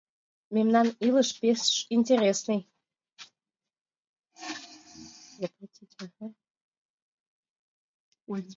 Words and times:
Мемнан 0.55 0.87
илыш 1.07 1.29
пеш 1.39 1.61
интересный. 1.97 2.61